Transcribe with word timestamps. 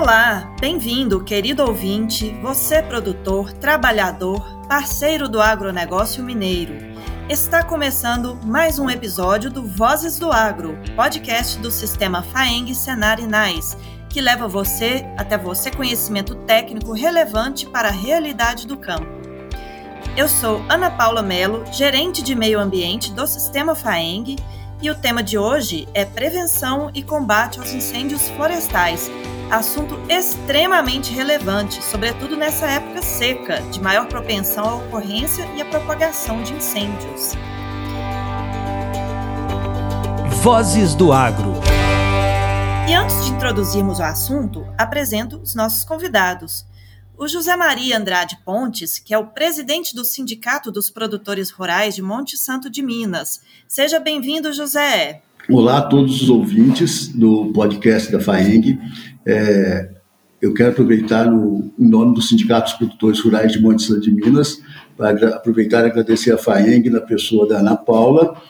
Olá, 0.00 0.50
bem-vindo, 0.58 1.22
querido 1.22 1.62
ouvinte, 1.62 2.30
você 2.40 2.82
produtor, 2.82 3.52
trabalhador, 3.52 4.42
parceiro 4.66 5.28
do 5.28 5.42
agronegócio 5.42 6.24
mineiro. 6.24 6.72
Está 7.28 7.62
começando 7.62 8.34
mais 8.42 8.78
um 8.78 8.88
episódio 8.88 9.50
do 9.50 9.62
Vozes 9.62 10.18
do 10.18 10.32
Agro, 10.32 10.78
podcast 10.96 11.58
do 11.58 11.70
sistema 11.70 12.22
FAENG 12.22 12.74
Senar 12.74 13.20
Inais, 13.20 13.76
que 14.08 14.22
leva 14.22 14.48
você 14.48 15.04
até 15.18 15.36
você 15.36 15.70
conhecimento 15.70 16.34
técnico 16.34 16.94
relevante 16.94 17.66
para 17.66 17.88
a 17.88 17.92
realidade 17.92 18.66
do 18.66 18.78
campo. 18.78 19.20
Eu 20.16 20.30
sou 20.30 20.64
Ana 20.70 20.90
Paula 20.90 21.20
Melo, 21.20 21.62
gerente 21.70 22.22
de 22.22 22.34
meio 22.34 22.58
ambiente 22.58 23.12
do 23.12 23.26
sistema 23.26 23.74
FAENG, 23.74 24.36
e 24.80 24.90
o 24.90 24.94
tema 24.94 25.22
de 25.22 25.36
hoje 25.36 25.86
é 25.92 26.06
prevenção 26.06 26.90
e 26.94 27.02
combate 27.02 27.58
aos 27.58 27.70
incêndios 27.74 28.30
florestais 28.30 29.10
assunto 29.50 29.98
extremamente 30.08 31.12
relevante, 31.12 31.82
sobretudo 31.84 32.36
nessa 32.36 32.66
época 32.66 33.02
seca, 33.02 33.60
de 33.62 33.80
maior 33.80 34.06
propensão 34.06 34.64
à 34.64 34.74
ocorrência 34.76 35.44
e 35.56 35.60
à 35.60 35.64
propagação 35.64 36.40
de 36.42 36.54
incêndios. 36.54 37.34
Vozes 40.42 40.94
do 40.94 41.12
Agro. 41.12 41.54
E 42.88 42.94
antes 42.94 43.24
de 43.24 43.32
introduzirmos 43.32 43.98
o 43.98 44.02
assunto, 44.02 44.66
apresento 44.78 45.38
os 45.38 45.54
nossos 45.54 45.84
convidados. 45.84 46.64
O 47.18 47.28
José 47.28 47.54
Maria 47.56 47.98
Andrade 47.98 48.38
Pontes, 48.44 48.98
que 48.98 49.12
é 49.12 49.18
o 49.18 49.26
presidente 49.26 49.94
do 49.94 50.04
Sindicato 50.04 50.70
dos 50.70 50.90
Produtores 50.90 51.50
Rurais 51.50 51.94
de 51.94 52.02
Monte 52.02 52.36
Santo 52.36 52.70
de 52.70 52.82
Minas. 52.82 53.42
Seja 53.68 54.00
bem-vindo, 54.00 54.52
José. 54.52 55.22
Olá 55.48 55.78
a 55.78 55.82
todos 55.82 56.22
os 56.22 56.30
ouvintes 56.30 57.08
do 57.08 57.52
podcast 57.52 58.12
da 58.12 58.20
FAENG. 58.20 58.78
É, 59.26 59.90
eu 60.40 60.54
quero 60.54 60.70
aproveitar, 60.70 61.30
no, 61.30 61.70
em 61.78 61.88
nome 61.88 62.14
dos 62.14 62.30
Produtores 62.78 63.20
Rurais 63.20 63.52
de 63.52 63.60
Monte 63.60 63.82
Santo 63.82 64.00
de 64.00 64.10
Minas, 64.10 64.60
para 64.96 65.36
aproveitar 65.36 65.84
e 65.84 65.90
agradecer 65.90 66.32
a 66.32 66.38
FAENG, 66.38 66.88
na 66.88 67.00
pessoa 67.00 67.46
da 67.46 67.58
Ana 67.58 67.76
Paula, 67.76 68.40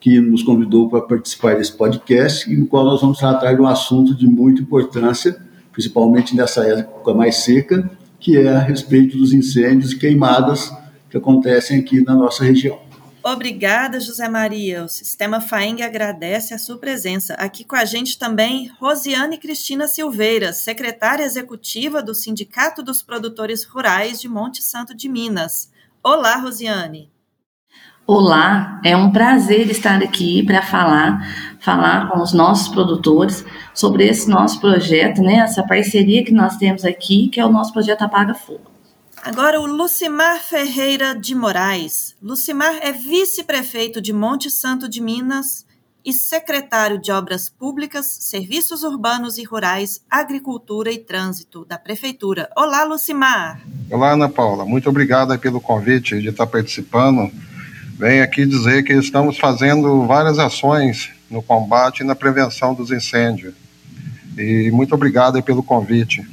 que 0.00 0.20
nos 0.20 0.42
convidou 0.42 0.88
para 0.88 1.00
participar 1.00 1.56
desse 1.56 1.72
podcast, 1.72 2.54
no 2.54 2.66
qual 2.66 2.84
nós 2.84 3.00
vamos 3.00 3.18
tratar 3.18 3.54
de 3.54 3.60
um 3.60 3.66
assunto 3.66 4.14
de 4.14 4.26
muita 4.26 4.62
importância, 4.62 5.36
principalmente 5.72 6.36
nessa 6.36 6.64
época 6.64 7.14
mais 7.14 7.36
seca, 7.36 7.90
que 8.20 8.36
é 8.36 8.48
a 8.48 8.58
respeito 8.58 9.16
dos 9.16 9.32
incêndios 9.32 9.92
e 9.92 9.98
queimadas 9.98 10.72
que 11.08 11.16
acontecem 11.16 11.78
aqui 11.78 12.02
na 12.04 12.14
nossa 12.14 12.44
região. 12.44 12.87
Obrigada, 13.32 14.00
José 14.00 14.26
Maria. 14.26 14.84
O 14.84 14.88
Sistema 14.88 15.38
FAENG 15.38 15.82
agradece 15.82 16.54
a 16.54 16.58
sua 16.58 16.78
presença. 16.78 17.34
Aqui 17.34 17.62
com 17.62 17.76
a 17.76 17.84
gente 17.84 18.18
também 18.18 18.72
Rosiane 18.80 19.36
Cristina 19.36 19.86
Silveira, 19.86 20.50
secretária 20.54 21.24
executiva 21.24 22.02
do 22.02 22.14
Sindicato 22.14 22.82
dos 22.82 23.02
Produtores 23.02 23.64
Rurais 23.64 24.18
de 24.18 24.28
Monte 24.30 24.62
Santo 24.62 24.94
de 24.94 25.10
Minas. 25.10 25.70
Olá, 26.02 26.36
Rosiane. 26.36 27.10
Olá, 28.06 28.80
é 28.82 28.96
um 28.96 29.12
prazer 29.12 29.70
estar 29.70 30.02
aqui 30.02 30.42
para 30.42 30.62
falar, 30.62 31.20
falar 31.60 32.08
com 32.08 32.22
os 32.22 32.32
nossos 32.32 32.68
produtores 32.68 33.44
sobre 33.74 34.06
esse 34.06 34.30
nosso 34.30 34.58
projeto, 34.58 35.20
né, 35.20 35.34
essa 35.40 35.62
parceria 35.62 36.24
que 36.24 36.32
nós 36.32 36.56
temos 36.56 36.82
aqui, 36.82 37.28
que 37.28 37.38
é 37.38 37.44
o 37.44 37.52
nosso 37.52 37.74
projeto 37.74 38.00
Apaga 38.00 38.32
Fogo. 38.32 38.77
Agora, 39.22 39.60
o 39.60 39.66
Lucimar 39.66 40.40
Ferreira 40.42 41.14
de 41.14 41.34
Moraes. 41.34 42.14
Lucimar 42.22 42.78
é 42.80 42.92
vice-prefeito 42.92 44.00
de 44.00 44.12
Monte 44.12 44.50
Santo 44.50 44.88
de 44.88 45.00
Minas 45.00 45.66
e 46.04 46.12
secretário 46.12 46.98
de 46.98 47.10
Obras 47.10 47.50
Públicas, 47.50 48.06
Serviços 48.20 48.82
Urbanos 48.82 49.36
e 49.36 49.44
Rurais, 49.44 50.00
Agricultura 50.08 50.90
e 50.90 50.98
Trânsito 50.98 51.64
da 51.64 51.76
Prefeitura. 51.76 52.48
Olá, 52.56 52.84
Lucimar. 52.84 53.60
Olá, 53.90 54.12
Ana 54.12 54.28
Paula. 54.28 54.64
Muito 54.64 54.88
obrigada 54.88 55.36
pelo 55.36 55.60
convite 55.60 56.20
de 56.20 56.28
estar 56.28 56.46
participando. 56.46 57.30
Venho 57.98 58.22
aqui 58.22 58.46
dizer 58.46 58.84
que 58.84 58.92
estamos 58.92 59.36
fazendo 59.36 60.06
várias 60.06 60.38
ações 60.38 61.10
no 61.28 61.42
combate 61.42 62.00
e 62.00 62.06
na 62.06 62.14
prevenção 62.14 62.72
dos 62.72 62.90
incêndios. 62.90 63.54
E 64.38 64.70
muito 64.70 64.94
obrigado 64.94 65.42
pelo 65.42 65.62
convite. 65.62 66.24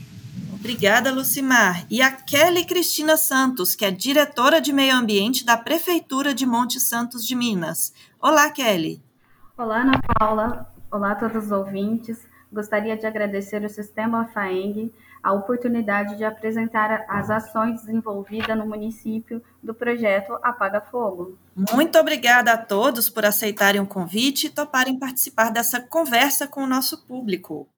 Obrigada, 0.65 1.11
Lucimar. 1.11 1.85
E 1.91 2.01
a 2.01 2.09
Kelly 2.09 2.65
Cristina 2.65 3.17
Santos, 3.17 3.75
que 3.75 3.85
é 3.85 3.91
diretora 3.91 4.59
de 4.59 4.73
Meio 4.73 4.95
Ambiente 4.95 5.45
da 5.45 5.55
Prefeitura 5.55 6.33
de 6.33 6.43
Monte 6.43 6.79
Santos 6.79 7.23
de 7.27 7.35
Minas. 7.35 7.93
Olá, 8.19 8.49
Kelly. 8.49 8.99
Olá, 9.55 9.83
Ana 9.83 10.01
Paula. 10.17 10.73
Olá 10.89 11.11
a 11.11 11.15
todos 11.15 11.45
os 11.45 11.51
ouvintes. 11.51 12.17
Gostaria 12.51 12.97
de 12.97 13.05
agradecer 13.05 13.61
ao 13.61 13.69
Sistema 13.69 14.27
FAENG 14.29 14.91
a 15.21 15.33
oportunidade 15.33 16.17
de 16.17 16.25
apresentar 16.25 17.05
as 17.07 17.29
ações 17.29 17.81
desenvolvidas 17.81 18.57
no 18.57 18.65
município 18.65 19.43
do 19.61 19.71
projeto 19.71 20.33
Apaga 20.41 20.81
Fogo. 20.81 21.37
Muito 21.55 21.95
obrigada 21.99 22.53
a 22.53 22.57
todos 22.57 23.07
por 23.07 23.23
aceitarem 23.23 23.81
o 23.81 23.85
convite 23.85 24.47
e 24.47 24.49
toparem 24.49 24.97
participar 24.97 25.51
dessa 25.51 25.79
conversa 25.79 26.47
com 26.47 26.63
o 26.63 26.67
nosso 26.67 27.05
público. 27.05 27.69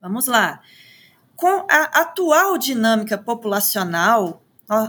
Vamos 0.00 0.28
lá. 0.28 0.60
Com 1.36 1.66
a 1.68 2.00
atual 2.00 2.56
dinâmica 2.56 3.18
populacional, 3.18 4.42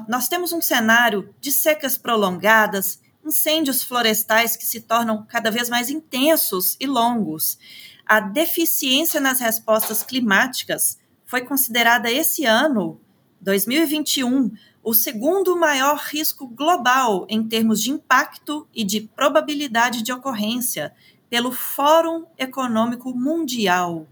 nós 0.08 0.28
temos 0.28 0.54
um 0.54 0.62
cenário 0.62 1.34
de 1.40 1.52
secas 1.52 1.98
prolongadas, 1.98 3.02
incêndios 3.26 3.84
florestais 3.84 4.56
que 4.56 4.66
se 4.66 4.82
tornam 4.82 5.26
cada 5.28 5.50
vez 5.50 5.70
mais 5.70 5.90
intensos 5.90 6.78
e 6.80 6.86
longos. 6.86 7.58
A 8.06 8.20
deficiência 8.20 9.20
nas 9.20 9.40
respostas 9.40 10.04
climáticas 10.04 10.98
foi 11.26 11.42
considerada 11.42 12.12
esse 12.12 12.46
ano, 12.46 13.00
2021, 13.42 14.52
o 14.84 14.94
segundo 14.94 15.58
maior 15.58 15.98
risco 15.98 16.46
global 16.46 17.26
em 17.30 17.48
termos 17.48 17.82
de 17.82 17.92
impacto 17.92 18.68
e 18.74 18.84
de 18.84 19.02
probabilidade 19.02 20.04
de 20.04 20.12
ocorrência 20.12 20.94
pelo 21.30 21.52
Fórum 21.52 22.26
Econômico 22.38 23.14
Mundial. 23.16 24.08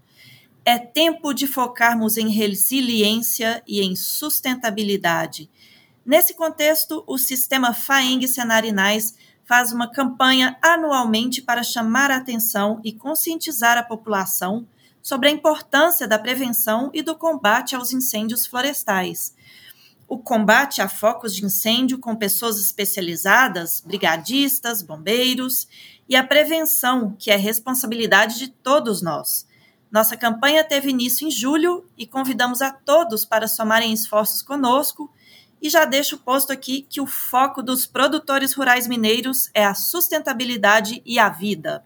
É 0.64 0.78
tempo 0.78 1.34
de 1.34 1.48
focarmos 1.48 2.18
em 2.18 2.30
resiliência 2.30 3.64
e 3.68 3.82
em 3.82 3.96
sustentabilidade. 3.96 5.50
Nesse 6.06 6.36
contexto, 6.36 7.04
o 7.08 7.18
sistema 7.18 7.74
FAENG 7.74 8.28
Senarinais 8.28 9.16
faz 9.44 9.74
uma 9.74 9.92
campanha 9.92 10.58
anualmente 10.62 11.42
para 11.42 11.64
chamar 11.64 12.12
a 12.12 12.18
atenção 12.18 12.80
e 12.84 12.94
conscientizar 12.94 13.76
a 13.78 13.84
população 13.84 14.68
sobre 15.02 15.30
a 15.30 15.32
importância 15.32 16.08
da 16.08 16.20
prevenção 16.20 16.92
e 16.94 17.02
do 17.02 17.16
combate 17.16 17.76
aos 17.76 17.92
incêndios 17.92 18.46
florestais. 18.46 19.34
O 20.08 20.18
combate 20.20 20.82
a 20.82 20.88
focos 20.88 21.34
de 21.34 21.44
incêndio 21.44 21.98
com 21.98 22.16
pessoas 22.16 22.60
especializadas, 22.60 23.82
brigadistas, 23.84 24.84
bombeiros, 24.84 25.68
e 26.08 26.16
a 26.16 26.24
prevenção, 26.24 27.16
que 27.18 27.32
é 27.32 27.36
responsabilidade 27.36 28.38
de 28.38 28.50
todos 28.50 29.02
nós. 29.02 29.50
Nossa 29.92 30.16
campanha 30.16 30.64
teve 30.64 30.90
início 30.90 31.28
em 31.28 31.32
julho 31.32 31.86
e 31.98 32.08
convidamos 32.08 32.62
a 32.62 32.72
todos 32.72 33.26
para 33.26 33.48
somarem 33.48 33.92
esforços 33.92 34.42
conosco. 34.42 35.12
E 35.62 35.70
já 35.70 35.86
deixo 35.86 36.18
posto 36.18 36.52
aqui 36.52 36.88
que 36.90 37.02
o 37.02 37.06
foco 37.06 37.62
dos 37.62 37.86
produtores 37.86 38.54
rurais 38.54 38.88
mineiros 38.88 39.52
é 39.54 39.66
a 39.66 39.76
sustentabilidade 39.76 41.02
e 41.06 41.20
a 41.20 41.30
vida. 41.30 41.86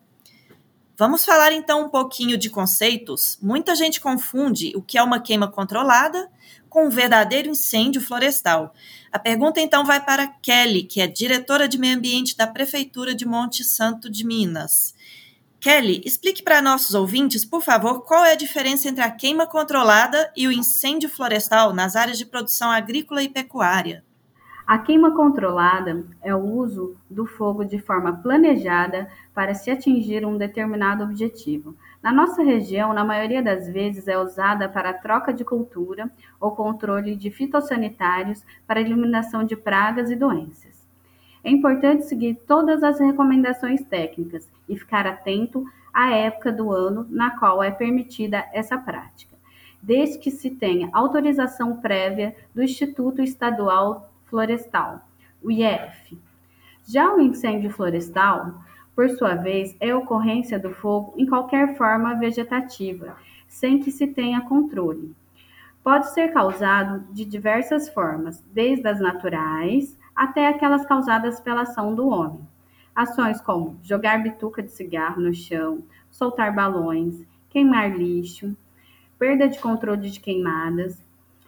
Vamos 0.98 1.26
falar 1.26 1.52
então 1.52 1.86
um 1.86 1.90
pouquinho 1.90 2.38
de 2.38 2.50
conceitos. 2.50 3.38
Muita 3.42 3.76
gente 3.76 4.00
confunde 4.00 4.72
o 4.78 4.82
que 4.82 4.98
é 4.98 5.04
uma 5.04 5.20
queima 5.20 5.52
controlada 5.52 6.30
com 6.70 6.88
um 6.88 6.90
verdadeiro 6.90 7.50
incêndio 7.50 8.00
florestal. 8.00 8.74
A 9.12 9.20
pergunta 9.20 9.60
então 9.60 9.84
vai 9.84 10.04
para 10.04 10.28
Kelly, 10.28 10.84
que 10.84 11.02
é 11.02 11.08
diretora 11.08 11.68
de 11.68 11.78
meio 11.78 11.98
ambiente 11.98 12.38
da 12.38 12.48
Prefeitura 12.48 13.14
de 13.14 13.26
Monte 13.26 13.64
Santo 13.64 14.10
de 14.10 14.26
Minas. 14.26 14.96
Kelly, 15.66 16.00
explique 16.06 16.44
para 16.44 16.62
nossos 16.62 16.94
ouvintes, 16.94 17.44
por 17.44 17.60
favor, 17.60 18.04
qual 18.04 18.24
é 18.24 18.34
a 18.34 18.38
diferença 18.38 18.88
entre 18.88 19.04
a 19.04 19.10
queima 19.10 19.48
controlada 19.48 20.32
e 20.38 20.48
o 20.48 20.52
incêndio 20.52 21.10
florestal 21.10 21.74
nas 21.74 21.96
áreas 21.96 22.20
de 22.20 22.26
produção 22.28 22.70
agrícola 22.70 23.24
e 23.24 23.30
pecuária. 23.30 24.04
A 24.68 24.78
queima 24.78 25.16
controlada 25.16 26.06
é 26.22 26.36
o 26.36 26.44
uso 26.44 26.96
do 27.10 27.26
fogo 27.26 27.66
de 27.66 27.80
forma 27.80 28.14
planejada 28.14 29.10
para 29.34 29.56
se 29.56 29.72
atingir 29.72 30.24
um 30.24 30.38
determinado 30.38 31.04
objetivo. 31.04 31.76
Na 32.00 32.12
nossa 32.12 32.44
região, 32.44 32.94
na 32.94 33.04
maioria 33.04 33.42
das 33.42 33.68
vezes, 33.68 34.08
é 34.08 34.20
usada 34.20 34.70
para 34.70 34.94
troca 34.94 35.34
de 35.34 35.44
cultura 35.44 36.12
ou 36.40 36.52
controle 36.52 37.16
de 37.16 37.32
fitossanitários 37.32 38.44
para 38.68 38.80
eliminação 38.80 39.44
de 39.44 39.56
pragas 39.56 40.12
e 40.12 40.16
doenças. 40.16 40.85
É 41.46 41.52
importante 41.52 42.06
seguir 42.06 42.40
todas 42.48 42.82
as 42.82 43.00
recomendações 43.00 43.84
técnicas 43.86 44.50
e 44.68 44.76
ficar 44.76 45.06
atento 45.06 45.64
à 45.94 46.10
época 46.10 46.52
do 46.52 46.72
ano 46.72 47.06
na 47.08 47.38
qual 47.38 47.62
é 47.62 47.70
permitida 47.70 48.44
essa 48.52 48.80
prática, 48.80 49.38
desde 49.80 50.18
que 50.18 50.32
se 50.32 50.50
tenha 50.50 50.90
autorização 50.92 51.78
prévia 51.78 52.36
do 52.52 52.64
Instituto 52.64 53.22
Estadual 53.22 54.12
Florestal, 54.26 55.08
o 55.40 55.52
IEF. 55.52 56.18
Já 56.84 57.14
o 57.14 57.22
incêndio 57.22 57.70
florestal, 57.70 58.56
por 58.96 59.08
sua 59.12 59.36
vez, 59.36 59.78
é 59.80 59.94
ocorrência 59.94 60.58
do 60.58 60.72
fogo 60.72 61.14
em 61.16 61.28
qualquer 61.28 61.78
forma 61.78 62.16
vegetativa, 62.16 63.18
sem 63.48 63.80
que 63.80 63.92
se 63.92 64.08
tenha 64.08 64.42
controle. 64.42 65.16
Pode 65.86 66.12
ser 66.16 66.34
causado 66.34 67.06
de 67.14 67.24
diversas 67.24 67.88
formas, 67.88 68.44
desde 68.52 68.88
as 68.88 69.00
naturais 69.00 69.96
até 70.16 70.48
aquelas 70.48 70.84
causadas 70.84 71.40
pela 71.40 71.62
ação 71.62 71.94
do 71.94 72.08
homem. 72.08 72.40
Ações 72.96 73.40
como 73.40 73.80
jogar 73.84 74.24
bituca 74.24 74.64
de 74.64 74.72
cigarro 74.72 75.22
no 75.22 75.32
chão, 75.32 75.84
soltar 76.10 76.56
balões, 76.56 77.24
queimar 77.52 77.96
lixo, 77.96 78.58
perda 79.20 79.48
de 79.48 79.60
controle 79.60 80.10
de 80.10 80.20
queimadas. 80.20 81.00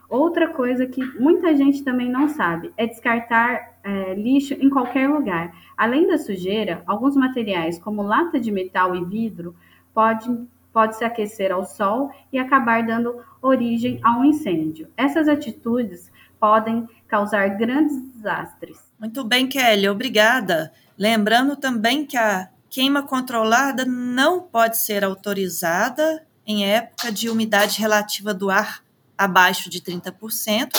Outra 0.07 0.49
coisa 0.49 0.85
que 0.85 1.03
muita 1.19 1.55
gente 1.55 1.83
também 1.83 2.07
não 2.07 2.27
sabe 2.27 2.71
é 2.77 2.85
descartar 2.85 3.79
é, 3.83 4.13
lixo 4.13 4.53
em 4.53 4.69
qualquer 4.69 5.09
lugar. 5.09 5.51
Além 5.75 6.05
da 6.05 6.19
sujeira, 6.19 6.83
alguns 6.85 7.15
materiais, 7.15 7.79
como 7.79 8.03
lata 8.03 8.39
de 8.39 8.51
metal 8.51 8.95
e 8.95 9.03
vidro, 9.03 9.55
podem 9.95 10.47
pode 10.77 10.95
se 10.95 11.03
aquecer 11.03 11.51
ao 11.51 11.65
sol 11.65 12.11
e 12.31 12.37
acabar 12.37 12.85
dando 12.85 13.19
origem 13.41 13.99
a 14.03 14.15
um 14.15 14.23
incêndio. 14.23 14.87
Essas 14.95 15.27
atitudes 15.27 16.11
podem 16.39 16.87
causar 17.07 17.47
grandes 17.57 17.99
desastres. 18.13 18.77
Muito 18.99 19.23
bem, 19.23 19.47
Kelly, 19.47 19.89
obrigada. 19.89 20.71
Lembrando 20.95 21.55
também 21.55 22.05
que 22.05 22.15
a 22.15 22.49
queima 22.69 23.01
controlada 23.01 23.85
não 23.85 24.39
pode 24.39 24.77
ser 24.77 25.03
autorizada 25.03 26.23
em 26.45 26.63
época 26.67 27.11
de 27.11 27.27
umidade 27.27 27.79
relativa 27.79 28.31
do 28.31 28.51
ar 28.51 28.83
abaixo 29.17 29.71
de 29.71 29.81
30%, 29.81 30.73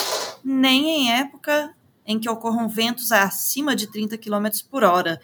nem 0.45 0.91
em 0.91 1.12
época 1.12 1.75
em 2.06 2.21
que 2.21 2.31
ocorram 2.31 2.69
ventos 2.69 3.11
acima 3.11 3.75
de 3.75 3.89
30 3.89 4.17
km 4.17 4.47
por 4.71 4.85
hora, 4.85 5.21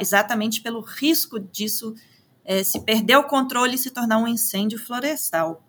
exatamente 0.00 0.60
pelo 0.60 0.80
risco 0.80 1.38
disso 1.38 1.94
é, 2.48 2.64
se 2.64 2.80
perder 2.80 3.18
o 3.18 3.24
controle 3.24 3.74
e 3.74 3.78
se 3.78 3.90
tornar 3.90 4.16
um 4.16 4.26
incêndio 4.26 4.78
florestal. 4.78 5.62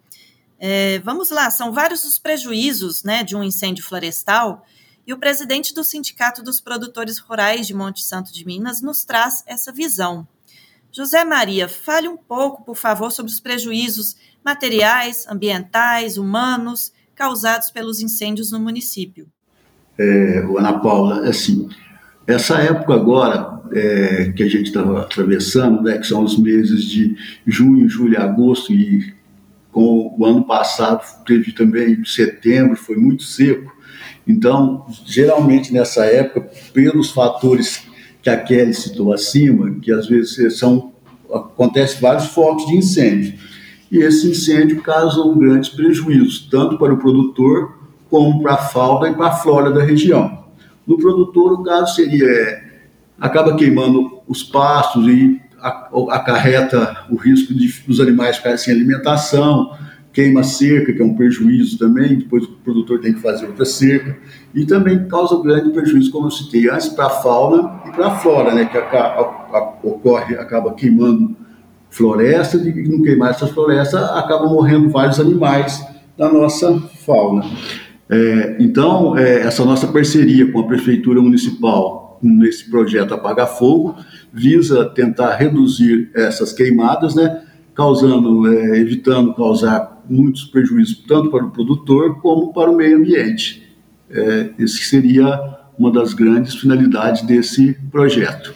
É, 0.57 0.99
vamos 0.99 1.29
lá, 1.29 1.51
são 1.51 1.73
vários 1.73 2.05
os 2.05 2.17
prejuízos 2.17 3.03
né, 3.03 3.21
de 3.21 3.35
um 3.35 3.43
incêndio 3.43 3.83
florestal 3.83 4.65
e 5.05 5.13
o 5.13 5.17
presidente 5.17 5.73
do 5.73 5.83
Sindicato 5.83 6.41
dos 6.41 6.61
Produtores 6.61 7.19
Rurais 7.19 7.67
de 7.67 7.73
Monte 7.73 8.01
Santo 8.01 8.31
de 8.31 8.45
Minas 8.45 8.81
nos 8.81 9.03
traz 9.03 9.43
essa 9.45 9.73
visão. 9.73 10.25
José 10.89 11.25
Maria, 11.25 11.67
fale 11.67 12.07
um 12.07 12.15
pouco, 12.15 12.63
por 12.63 12.77
favor, 12.77 13.11
sobre 13.11 13.31
os 13.31 13.41
prejuízos 13.41 14.15
materiais, 14.43 15.27
ambientais, 15.27 16.17
humanos 16.17 16.93
causados 17.13 17.69
pelos 17.71 17.99
incêndios 17.99 18.51
no 18.51 18.59
município. 18.59 19.27
É, 19.97 20.39
Ana 20.57 20.79
Paula, 20.79 21.27
assim, 21.27 21.69
essa 22.33 22.57
época 22.59 22.93
agora 22.93 23.59
é, 23.73 24.31
que 24.35 24.43
a 24.43 24.47
gente 24.47 24.67
está 24.67 24.81
atravessando, 24.99 25.81
né, 25.81 25.97
que 25.97 26.07
são 26.07 26.23
os 26.23 26.37
meses 26.37 26.83
de 26.83 27.15
junho, 27.45 27.89
julho 27.89 28.21
agosto, 28.21 28.71
e 28.71 29.13
com 29.71 30.15
o 30.17 30.25
ano 30.25 30.43
passado 30.43 31.03
teve 31.25 31.51
também 31.51 32.03
setembro, 32.05 32.75
foi 32.75 32.95
muito 32.95 33.23
seco, 33.23 33.71
então, 34.27 34.85
geralmente 35.07 35.73
nessa 35.73 36.05
época, 36.05 36.47
pelos 36.71 37.09
fatores 37.09 37.81
que 38.21 38.29
a 38.29 38.37
Kelly 38.37 38.75
citou 38.75 39.11
acima, 39.11 39.71
que 39.81 39.91
às 39.91 40.07
vezes 40.07 40.59
são 40.59 40.91
acontece 41.33 41.99
vários 41.99 42.27
focos 42.27 42.67
de 42.67 42.75
incêndio. 42.75 43.33
E 43.91 43.97
esse 43.97 44.29
incêndio 44.29 44.81
causa 44.83 45.21
grandes 45.35 45.69
prejuízos, 45.69 46.47
tanto 46.49 46.77
para 46.77 46.93
o 46.93 46.97
produtor 46.97 47.79
como 48.07 48.41
para 48.41 48.53
a 48.53 48.57
fauna 48.57 49.09
e 49.09 49.13
para 49.15 49.27
a 49.27 49.35
flora 49.35 49.71
da 49.71 49.83
região. 49.83 50.43
No 50.89 50.97
produtor, 50.97 51.53
o 51.53 51.61
caso 51.61 51.93
seria 51.93 52.25
é, 52.25 52.63
acaba 53.21 53.55
queimando 53.55 54.21
os 54.27 54.41
pastos 54.41 55.07
e 55.07 55.39
acarreta 56.09 57.05
o 57.11 57.15
risco 57.15 57.53
de 57.53 57.71
os 57.87 57.99
animais 57.99 58.37
ficarem 58.37 58.57
sem 58.57 58.73
alimentação, 58.73 59.77
queima 60.11 60.41
cerca, 60.41 60.91
que 60.91 60.99
é 60.99 61.05
um 61.05 61.13
prejuízo 61.13 61.77
também, 61.77 62.17
depois 62.17 62.45
o 62.45 62.53
produtor 62.63 62.99
tem 63.01 63.13
que 63.13 63.19
fazer 63.19 63.45
outra 63.45 63.65
cerca, 63.65 64.17
e 64.51 64.65
também 64.65 65.07
causa 65.07 65.39
grande 65.43 65.69
prejuízo, 65.69 66.09
como 66.09 66.25
eu 66.25 66.31
citei 66.31 66.67
antes, 66.67 66.89
para 66.89 67.05
a 67.05 67.09
fauna 67.11 67.81
e 67.85 67.91
para 67.91 68.07
a 68.07 68.15
flora, 68.15 68.55
né, 68.55 68.65
que 68.65 68.75
a, 68.75 68.81
a, 68.81 69.21
a, 69.21 69.77
ocorre, 69.83 70.37
acaba 70.37 70.73
queimando 70.73 71.35
floresta, 71.91 72.57
e 72.57 72.87
não 72.87 73.03
queimar 73.03 73.29
essas 73.29 73.51
florestas, 73.51 74.01
acaba 74.01 74.47
morrendo 74.47 74.89
vários 74.89 75.19
animais 75.19 75.85
da 76.17 76.33
nossa 76.33 76.79
fauna. 77.05 77.43
É, 78.09 78.57
então, 78.59 79.15
é, 79.17 79.41
essa 79.41 79.63
nossa 79.63 79.87
parceria 79.87 80.51
com 80.51 80.59
a 80.59 80.67
Prefeitura 80.67 81.21
Municipal 81.21 82.19
nesse 82.21 82.69
projeto 82.69 83.13
Apaga 83.13 83.45
Fogo 83.45 83.95
visa 84.33 84.85
tentar 84.85 85.35
reduzir 85.35 86.09
essas 86.13 86.51
queimadas, 86.51 87.15
né, 87.15 87.43
causando, 87.75 88.51
é, 88.51 88.79
evitando 88.79 89.33
causar 89.33 90.03
muitos 90.09 90.45
prejuízos 90.45 91.03
tanto 91.07 91.29
para 91.29 91.45
o 91.45 91.51
produtor 91.51 92.19
como 92.19 92.51
para 92.51 92.69
o 92.69 92.75
meio 92.75 92.97
ambiente. 92.97 93.63
É, 94.09 94.49
esse 94.57 94.79
seria 94.85 95.59
uma 95.77 95.91
das 95.91 96.13
grandes 96.13 96.55
finalidades 96.55 97.21
desse 97.21 97.77
projeto. 97.91 98.53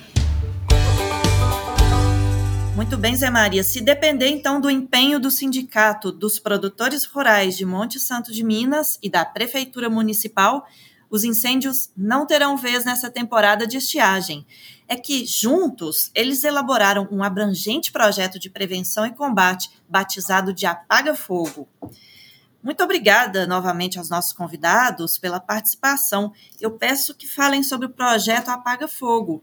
Muito 2.84 2.98
bem, 2.98 3.16
Zé 3.16 3.30
Maria. 3.30 3.64
Se 3.64 3.80
depender 3.80 4.28
então 4.28 4.60
do 4.60 4.70
empenho 4.70 5.18
do 5.18 5.32
Sindicato 5.32 6.12
dos 6.12 6.38
Produtores 6.38 7.06
Rurais 7.06 7.56
de 7.56 7.66
Monte 7.66 7.98
Santo 7.98 8.34
de 8.34 8.44
Minas 8.44 9.00
e 9.02 9.10
da 9.10 9.24
Prefeitura 9.24 9.90
Municipal, 9.90 10.68
os 11.10 11.24
incêndios 11.24 11.90
não 11.96 12.28
terão 12.28 12.58
vez 12.58 12.84
nessa 12.84 13.10
temporada 13.10 13.66
de 13.66 13.78
estiagem 13.78 14.46
é 14.86 14.98
que, 14.98 15.26
juntos, 15.26 16.12
eles 16.14 16.44
elaboraram 16.44 17.08
um 17.10 17.24
abrangente 17.24 17.90
projeto 17.90 18.38
de 18.38 18.50
prevenção 18.50 19.06
e 19.06 19.16
combate, 19.16 19.72
batizado 19.88 20.54
de 20.54 20.66
Apaga 20.66 21.16
Fogo. 21.16 21.70
Muito 22.62 22.84
obrigada 22.84 23.48
novamente 23.48 23.98
aos 23.98 24.10
nossos 24.10 24.34
convidados 24.34 25.18
pela 25.18 25.40
participação. 25.40 26.34
Eu 26.60 26.72
peço 26.72 27.16
que 27.16 27.28
falem 27.28 27.64
sobre 27.64 27.88
o 27.88 27.92
projeto 27.92 28.50
Apaga 28.50 28.90
Fogo. 28.90 29.42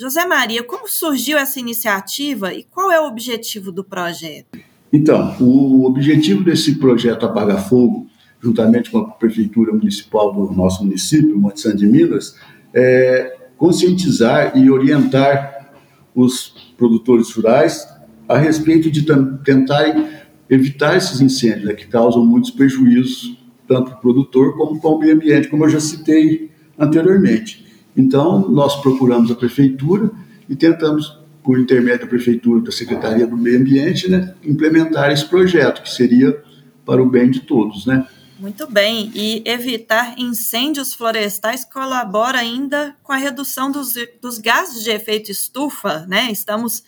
José 0.00 0.24
Maria, 0.24 0.62
como 0.62 0.86
surgiu 0.86 1.36
essa 1.36 1.58
iniciativa 1.58 2.54
e 2.54 2.62
qual 2.62 2.92
é 2.92 3.00
o 3.00 3.08
objetivo 3.08 3.72
do 3.72 3.82
projeto? 3.82 4.56
Então, 4.92 5.36
o 5.40 5.84
objetivo 5.86 6.44
desse 6.44 6.76
projeto 6.76 7.26
Apaga 7.26 7.58
Fogo, 7.58 8.06
juntamente 8.40 8.92
com 8.92 8.98
a 8.98 9.10
Prefeitura 9.10 9.72
Municipal 9.72 10.32
do 10.32 10.52
nosso 10.52 10.84
município, 10.84 11.36
Monte 11.36 11.62
Santo 11.62 11.78
de 11.78 11.86
Minas, 11.86 12.36
é 12.72 13.36
conscientizar 13.56 14.56
e 14.56 14.70
orientar 14.70 15.72
os 16.14 16.72
produtores 16.76 17.32
rurais 17.32 17.84
a 18.28 18.38
respeito 18.38 18.92
de 18.92 19.04
tentarem 19.44 20.10
evitar 20.48 20.96
esses 20.96 21.20
incêndios, 21.20 21.64
né, 21.64 21.74
que 21.74 21.88
causam 21.88 22.24
muitos 22.24 22.52
prejuízos, 22.52 23.36
tanto 23.66 23.90
para 23.90 23.98
o 23.98 24.00
produtor 24.00 24.56
como 24.56 24.80
para 24.80 24.90
o 24.90 24.98
meio 25.00 25.14
ambiente, 25.16 25.48
como 25.48 25.64
eu 25.64 25.68
já 25.68 25.80
citei 25.80 26.52
anteriormente. 26.78 27.66
Então, 27.98 28.48
nós 28.48 28.80
procuramos 28.80 29.28
a 29.28 29.34
prefeitura 29.34 30.08
e 30.48 30.54
tentamos, 30.54 31.18
por 31.42 31.58
intermédio 31.58 32.02
da 32.02 32.06
prefeitura, 32.06 32.60
da 32.60 32.70
Secretaria 32.70 33.26
do 33.26 33.36
Meio 33.36 33.58
Ambiente, 33.58 34.08
né, 34.08 34.34
implementar 34.44 35.10
esse 35.10 35.24
projeto, 35.24 35.82
que 35.82 35.90
seria 35.90 36.40
para 36.86 37.02
o 37.02 37.10
bem 37.10 37.28
de 37.28 37.40
todos, 37.40 37.84
né? 37.86 38.06
Muito 38.38 38.70
bem, 38.70 39.10
e 39.16 39.42
evitar 39.44 40.16
incêndios 40.16 40.94
florestais 40.94 41.64
colabora 41.64 42.38
ainda 42.38 42.94
com 43.02 43.12
a 43.12 43.16
redução 43.16 43.72
dos, 43.72 43.94
dos 44.22 44.38
gases 44.38 44.84
de 44.84 44.90
efeito 44.90 45.32
estufa, 45.32 46.06
né? 46.06 46.30
Estamos 46.30 46.84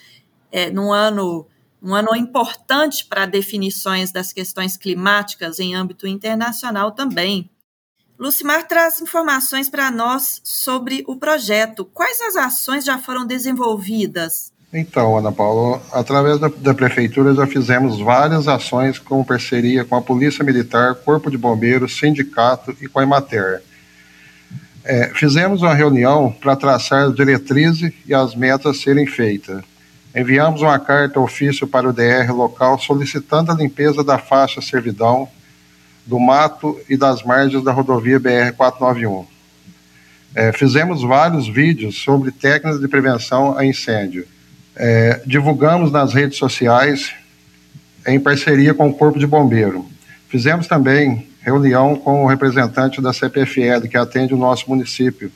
é, 0.53 0.71
num 0.71 0.93
ano 0.93 1.45
um 1.83 1.95
ano 1.95 2.15
importante 2.15 3.07
para 3.07 3.25
definições 3.25 4.13
das 4.13 4.35
questões 4.35 4.77
climáticas 4.77 5.59
em 5.59 5.75
âmbito 5.75 6.07
internacional 6.07 6.93
também. 6.93 7.51
Lucimar 8.21 8.69
traz 8.69 9.01
informações 9.01 9.71
para 9.71 9.91
nós 9.91 10.43
sobre 10.45 11.03
o 11.07 11.17
projeto. 11.17 11.87
Quais 11.87 12.21
as 12.21 12.37
ações 12.37 12.85
já 12.85 12.99
foram 12.99 13.27
desenvolvidas? 13.27 14.53
Então, 14.71 15.17
Ana 15.17 15.33
Paula, 15.33 15.81
através 15.91 16.39
da, 16.39 16.49
da, 16.49 16.75
Prefeitura 16.75 17.35
já 17.35 17.47
fizemos 17.47 17.99
várias 17.99 18.47
ações 18.47 18.99
com 18.99 19.25
parceria 19.25 19.87
com 19.87 19.97
a 19.97 20.03
Polícia 20.03 20.45
Militar, 20.45 20.97
Corpo 20.97 21.31
de 21.31 21.39
Bombeiros, 21.39 21.99
Sindicato 21.99 22.77
e 22.79 22.87
com 22.87 23.01
a 23.01 23.05
Emater. 23.05 23.63
É, 24.85 25.11
fizemos 25.15 25.63
uma 25.63 25.73
reunião 25.73 26.31
para 26.31 26.55
traçar 26.55 27.09
as 27.09 27.15
diretrizes 27.15 27.91
e 28.07 28.13
as 28.13 28.35
metas 28.35 28.83
serem 28.83 29.07
feitas. 29.07 29.65
Enviamos 30.15 30.61
uma 30.61 30.79
carta 30.79 31.19
ofício 31.19 31.67
para 31.67 31.89
o 31.89 31.93
DR 31.93 32.31
local 32.31 32.79
solicitando 32.79 33.51
a 33.51 33.55
limpeza 33.55 34.05
da 34.05 34.19
faixa 34.19 34.61
servidão, 34.61 35.27
do 36.11 36.21
mato 36.21 36.79
e 36.89 36.97
das 36.97 37.23
margens 37.23 37.65
da 37.65 37.73
rodovia 37.73 38.21
BR-491. 38.21 39.25
É, 40.35 40.53
fizemos 40.53 41.03
vários 41.03 41.49
vídeos 41.49 42.03
sobre 42.03 42.31
técnicas 42.31 42.81
de 42.81 42.87
prevenção 42.87 43.57
a 43.57 43.65
incêndio 43.65 44.27
é, 44.77 45.21
divulgamos 45.27 45.93
nas 45.93 46.15
redes 46.15 46.39
sociais 46.39 47.13
em 48.07 48.19
parceria 48.19 48.73
com 48.73 48.89
o 48.89 48.95
Corpo 48.95 49.19
de 49.19 49.27
Bombeiro. 49.27 49.85
Fizemos 50.29 50.67
também 50.67 51.29
reunião 51.43 51.97
com 51.97 52.25
o 52.25 52.27
representante 52.27 53.01
da 53.01 53.13
CPFL, 53.13 53.87
que 53.91 53.97
atende 53.99 54.33
o 54.33 54.39
nosso 54.39 54.69
município, 54.69 55.31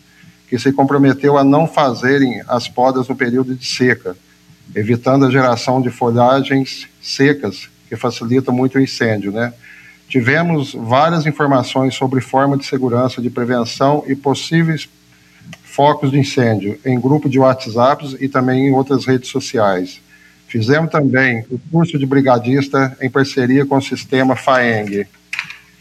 que 0.48 0.58
se 0.58 0.72
comprometeu 0.72 1.36
a 1.36 1.44
não 1.44 1.66
fazerem 1.66 2.42
as 2.48 2.66
podas 2.66 3.06
no 3.08 3.14
período 3.14 3.54
de 3.54 3.66
seca, 3.66 4.16
evitando 4.74 5.26
a 5.26 5.30
geração 5.30 5.82
de 5.82 5.90
folhagens 5.90 6.88
secas, 7.02 7.68
que 7.86 7.96
facilita 7.96 8.50
muito 8.50 8.78
o 8.78 8.80
incêndio, 8.80 9.30
né? 9.30 9.52
Tivemos 10.08 10.74
várias 10.74 11.26
informações 11.26 11.94
sobre 11.94 12.20
forma 12.20 12.56
de 12.56 12.64
segurança, 12.64 13.20
de 13.20 13.30
prevenção 13.30 14.04
e 14.06 14.14
possíveis 14.14 14.88
focos 15.74 16.12
de 16.12 16.18
incêndio 16.18 16.78
em 16.84 17.00
grupo 17.00 17.28
de 17.28 17.38
WhatsApps 17.38 18.16
e 18.20 18.28
também 18.28 18.68
em 18.68 18.72
outras 18.72 19.04
redes 19.06 19.28
sociais. 19.28 20.00
Fizemos 20.46 20.88
também 20.88 21.44
o 21.50 21.58
curso 21.70 21.98
de 21.98 22.06
brigadista 22.06 22.96
em 23.00 23.10
parceria 23.10 23.66
com 23.66 23.76
o 23.76 23.82
sistema 23.82 24.36
FAENG. 24.36 25.04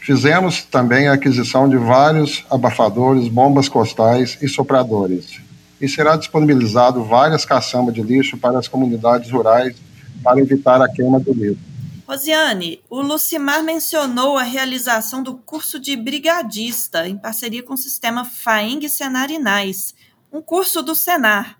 Fizemos 0.00 0.64
também 0.64 1.06
a 1.06 1.12
aquisição 1.12 1.68
de 1.68 1.76
vários 1.76 2.44
abafadores, 2.50 3.28
bombas 3.28 3.68
costais 3.68 4.36
e 4.42 4.48
sopradores. 4.48 5.38
E 5.80 5.88
será 5.88 6.16
disponibilizado 6.16 7.04
várias 7.04 7.44
caçambas 7.44 7.94
de 7.94 8.02
lixo 8.02 8.36
para 8.36 8.58
as 8.58 8.66
comunidades 8.66 9.30
rurais 9.30 9.76
para 10.24 10.40
evitar 10.40 10.82
a 10.82 10.88
queima 10.88 11.20
do 11.20 11.32
lixo. 11.32 11.73
Rosiane, 12.06 12.80
o 12.90 13.00
Lucimar 13.00 13.64
mencionou 13.64 14.36
a 14.36 14.42
realização 14.42 15.22
do 15.22 15.36
curso 15.36 15.80
de 15.80 15.96
brigadista 15.96 17.08
em 17.08 17.16
parceria 17.16 17.62
com 17.62 17.72
o 17.72 17.78
sistema 17.78 18.26
FAENG 18.26 18.86
Senarinais, 18.90 19.94
um 20.30 20.42
curso 20.42 20.82
do 20.82 20.94
Senar. 20.94 21.56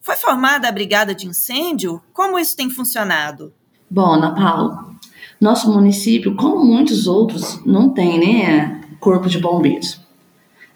Foi 0.00 0.14
formada 0.14 0.68
a 0.68 0.72
brigada 0.72 1.12
de 1.12 1.26
incêndio? 1.26 2.00
Como 2.12 2.38
isso 2.38 2.56
tem 2.56 2.70
funcionado? 2.70 3.52
Bom, 3.90 4.14
Ana 4.14 4.32
Paula, 4.36 4.94
nosso 5.40 5.72
município, 5.72 6.36
como 6.36 6.64
muitos 6.64 7.08
outros, 7.08 7.60
não 7.66 7.90
tem 7.90 8.20
né, 8.20 8.80
corpo 9.00 9.28
de 9.28 9.40
bombeiros. 9.40 10.00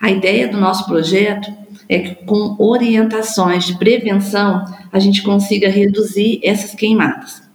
A 0.00 0.11
ideia 0.11 0.49
do 0.49 0.59
nosso 0.59 0.85
projeto 0.85 1.49
é 1.88 2.00
que, 2.00 2.25
com 2.25 2.57
orientações 2.59 3.64
de 3.64 3.79
prevenção, 3.79 4.64
a 4.91 4.99
gente 4.99 5.23
consiga 5.23 5.69
reduzir 5.69 6.41
essas 6.43 6.75
queimadas. 6.75 7.51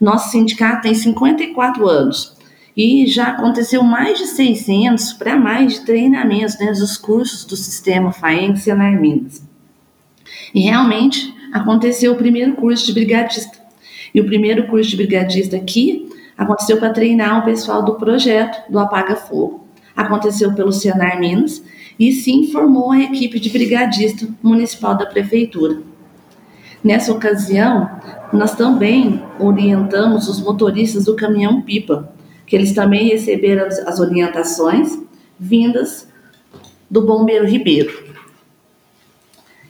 Nosso 0.00 0.30
sindicato 0.30 0.82
tem 0.82 0.94
54 0.94 1.88
anos 1.88 2.34
e 2.76 3.06
já 3.06 3.28
aconteceu 3.28 3.82
mais 3.82 4.18
de 4.18 4.26
600 4.26 5.12
para 5.12 5.36
mais 5.36 5.74
de 5.74 5.80
treinamentos 5.86 6.56
dentro 6.56 6.80
dos 6.80 6.96
cursos 6.96 7.44
do 7.44 7.56
sistema 7.56 8.12
FAENG 8.12 8.58
Senar 8.58 9.00
Minas. 9.00 9.42
E 10.52 10.60
realmente 10.60 11.32
aconteceu 11.52 12.12
o 12.12 12.16
primeiro 12.16 12.54
curso 12.54 12.84
de 12.86 12.92
brigadista. 12.92 13.58
E 14.12 14.20
o 14.20 14.26
primeiro 14.26 14.66
curso 14.66 14.90
de 14.90 14.96
brigadista 14.96 15.56
aqui 15.56 16.08
aconteceu 16.36 16.78
para 16.78 16.92
treinar 16.92 17.40
o 17.40 17.44
pessoal 17.44 17.84
do 17.84 17.94
projeto 17.94 18.70
do 18.70 18.78
Apaga 18.78 19.16
Fogo. 19.16 19.64
Aconteceu 19.96 20.52
pelo 20.54 20.72
Senar 20.72 21.20
Minas 21.20 21.62
e 21.98 22.12
se 22.12 22.32
informou 22.32 22.90
a 22.90 23.00
equipe 23.00 23.38
de 23.38 23.50
brigadista 23.50 24.26
municipal 24.42 24.96
da 24.96 25.06
prefeitura. 25.06 25.93
Nessa 26.84 27.12
ocasião, 27.12 27.90
nós 28.30 28.54
também 28.54 29.24
orientamos 29.38 30.28
os 30.28 30.38
motoristas 30.38 31.06
do 31.06 31.16
caminhão 31.16 31.62
pipa, 31.62 32.12
que 32.46 32.54
eles 32.54 32.74
também 32.74 33.08
receberam 33.08 33.66
as 33.66 33.98
orientações 33.98 34.98
vindas 35.40 36.06
do 36.90 37.00
bombeiro 37.00 37.46
Ribeiro. 37.46 38.04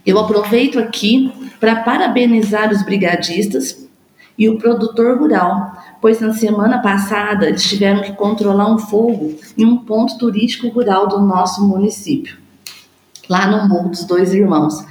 Eu 0.04 0.18
aproveito 0.18 0.76
aqui 0.76 1.33
para 1.61 1.76
parabenizar 1.76 2.73
os 2.73 2.83
brigadistas 2.83 3.88
e 4.37 4.49
o 4.49 4.59
produtor 4.59 5.16
rural, 5.16 5.73
pois 6.00 6.21
na 6.21 6.35
semana 6.35 6.83
passada 6.83 7.47
eles 7.49 7.62
tiveram 7.62 8.02
que 8.02 8.12
controlar 8.12 8.75
um 8.75 8.78
fogo 8.78 9.38
em 9.56 9.64
um 9.64 9.76
ponto 9.76 10.18
turístico 10.18 10.68
rural 10.68 11.06
do 11.06 11.21
nosso 11.21 11.64
município, 11.64 12.37
lá 13.30 13.47
no 13.47 13.68
Morro 13.68 13.90
dos 13.90 14.04
Dois 14.04 14.35
Irmãos. 14.35 14.85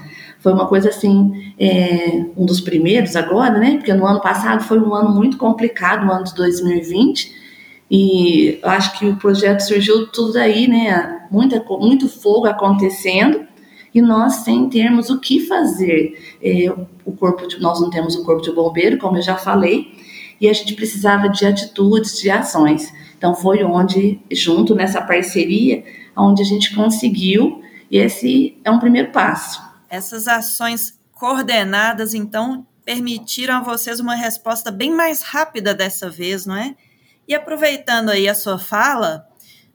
Foi 0.43 0.51
uma 0.51 0.67
coisa 0.67 0.89
assim, 0.89 1.53
é, 1.57 2.25
um 2.35 2.45
dos 2.45 2.59
primeiros 2.59 3.15
agora, 3.15 3.57
né? 3.57 3.77
Porque 3.77 3.93
no 3.93 4.05
ano 4.05 4.19
passado 4.19 4.61
foi 4.61 4.77
um 4.77 4.93
ano 4.93 5.09
muito 5.09 5.37
complicado, 5.37 6.05
o 6.05 6.11
ano 6.11 6.25
de 6.25 6.35
2020, 6.35 7.33
e 7.89 8.59
eu 8.61 8.69
acho 8.69 8.99
que 8.99 9.05
o 9.05 9.15
projeto 9.15 9.61
surgiu 9.61 10.05
tudo 10.07 10.35
aí, 10.37 10.67
né? 10.67 11.27
Muita, 11.31 11.63
muito 11.79 12.09
fogo 12.09 12.45
acontecendo 12.45 13.47
e 13.95 14.01
nós 14.01 14.33
sem 14.43 14.67
termos 14.67 15.09
o 15.09 15.17
que 15.17 15.39
fazer. 15.39 16.19
É, 16.43 16.69
o 17.05 17.13
corpo 17.13 17.47
de, 17.47 17.61
nós 17.61 17.79
não 17.79 17.89
temos 17.89 18.13
o 18.13 18.25
corpo 18.25 18.41
de 18.41 18.51
bombeiro, 18.51 18.97
como 18.97 19.15
eu 19.15 19.21
já 19.21 19.37
falei, 19.37 19.93
e 20.41 20.49
a 20.49 20.51
gente 20.51 20.73
precisava 20.73 21.29
de 21.29 21.45
atitudes, 21.45 22.19
de 22.19 22.29
ações. 22.29 22.93
Então 23.17 23.33
foi 23.33 23.63
onde, 23.63 24.19
junto 24.29 24.75
nessa 24.75 25.01
parceria, 25.01 25.85
onde 26.17 26.41
a 26.41 26.45
gente 26.45 26.75
conseguiu, 26.75 27.61
e 27.89 27.97
esse 27.97 28.57
é 28.65 28.69
um 28.69 28.79
primeiro 28.79 29.09
passo. 29.11 29.72
Essas 29.93 30.27
ações 30.27 30.99
coordenadas, 31.11 32.15
então, 32.15 32.65
permitiram 32.83 33.57
a 33.57 33.61
vocês 33.61 33.99
uma 33.99 34.15
resposta 34.15 34.71
bem 34.71 34.89
mais 34.89 35.21
rápida 35.21 35.71
dessa 35.71 36.09
vez, 36.09 36.47
não 36.47 36.55
é? 36.55 36.75
E 37.27 37.35
aproveitando 37.35 38.09
aí 38.09 38.27
a 38.27 38.33
sua 38.33 38.57
fala, 38.57 39.27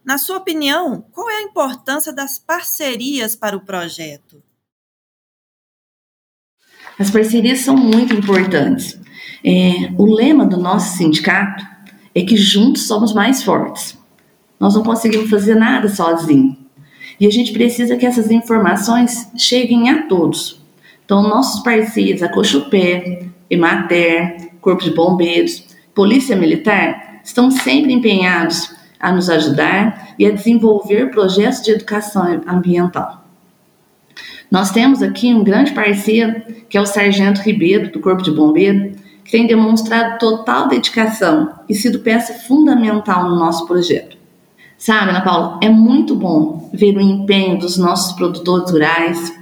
na 0.04 0.18
sua 0.18 0.38
opinião, 0.38 1.06
qual 1.12 1.30
é 1.30 1.36
a 1.36 1.42
importância 1.42 2.12
das 2.12 2.36
parcerias 2.36 3.36
para 3.36 3.56
o 3.56 3.60
projeto? 3.60 4.42
As 6.98 7.12
parcerias 7.12 7.60
são 7.60 7.76
muito 7.76 8.12
importantes. 8.12 8.98
É, 9.44 9.92
o 9.96 10.04
lema 10.04 10.44
do 10.44 10.56
nosso 10.56 10.96
sindicato 10.96 11.64
é 12.12 12.24
que 12.24 12.36
juntos 12.36 12.88
somos 12.88 13.14
mais 13.14 13.44
fortes. 13.44 13.96
Nós 14.58 14.74
não 14.74 14.82
conseguimos 14.82 15.30
fazer 15.30 15.54
nada 15.54 15.88
sozinhos. 15.88 16.57
E 17.20 17.26
a 17.26 17.30
gente 17.30 17.52
precisa 17.52 17.96
que 17.96 18.06
essas 18.06 18.30
informações 18.30 19.30
cheguem 19.36 19.90
a 19.90 20.02
todos. 20.06 20.62
Então, 21.04 21.22
nossos 21.22 21.62
parceiros, 21.62 22.22
a 22.22 22.28
Cochupé, 22.28 23.26
Emater, 23.48 24.50
Corpo 24.60 24.84
de 24.84 24.90
Bombeiros, 24.90 25.64
Polícia 25.94 26.36
Militar, 26.36 27.20
estão 27.24 27.50
sempre 27.50 27.92
empenhados 27.92 28.76
a 29.00 29.10
nos 29.10 29.30
ajudar 29.30 30.14
e 30.18 30.26
a 30.26 30.30
desenvolver 30.30 31.10
projetos 31.10 31.62
de 31.62 31.70
educação 31.70 32.42
ambiental. 32.46 33.24
Nós 34.50 34.70
temos 34.70 35.02
aqui 35.02 35.32
um 35.32 35.42
grande 35.44 35.72
parceiro, 35.72 36.42
que 36.68 36.76
é 36.76 36.80
o 36.80 36.86
Sargento 36.86 37.40
Ribeiro, 37.40 37.90
do 37.90 38.00
Corpo 38.00 38.22
de 38.22 38.30
Bombeiro, 38.30 38.92
que 39.24 39.30
tem 39.30 39.46
demonstrado 39.46 40.18
total 40.18 40.68
dedicação 40.68 41.54
e 41.68 41.74
sido 41.74 42.00
peça 42.00 42.32
fundamental 42.46 43.28
no 43.28 43.36
nosso 43.36 43.66
projeto. 43.66 44.17
Sabe, 44.78 45.10
Ana 45.10 45.22
Paula, 45.22 45.58
é 45.60 45.68
muito 45.68 46.14
bom 46.14 46.70
ver 46.72 46.96
o 46.96 47.00
empenho 47.00 47.58
dos 47.58 47.76
nossos 47.76 48.12
produtores 48.12 48.70
rurais, 48.70 49.36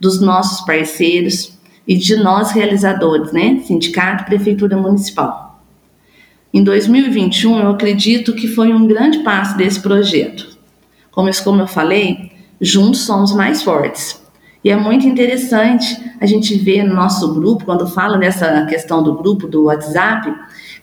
dos 0.00 0.20
nossos 0.20 0.66
parceiros 0.66 1.56
e 1.86 1.96
de 1.96 2.16
nós 2.16 2.50
realizadores, 2.50 3.32
né? 3.32 3.62
Sindicato, 3.64 4.24
Prefeitura 4.24 4.76
Municipal. 4.76 5.62
Em 6.52 6.64
2021, 6.64 7.60
eu 7.60 7.70
acredito 7.70 8.34
que 8.34 8.48
foi 8.48 8.72
um 8.74 8.84
grande 8.84 9.20
passo 9.20 9.56
desse 9.56 9.80
projeto. 9.80 10.58
Como, 11.12 11.30
como 11.44 11.60
eu 11.60 11.68
falei, 11.68 12.32
juntos 12.60 13.02
somos 13.02 13.32
mais 13.32 13.62
fortes. 13.62 14.20
E 14.64 14.70
é 14.70 14.76
muito 14.76 15.06
interessante 15.06 15.96
a 16.20 16.26
gente 16.26 16.56
ver 16.56 16.82
no 16.82 16.94
nosso 16.94 17.32
grupo, 17.34 17.64
quando 17.64 17.86
fala 17.86 18.18
dessa 18.18 18.66
questão 18.66 19.00
do 19.00 19.14
grupo 19.14 19.46
do 19.46 19.64
WhatsApp, 19.64 20.32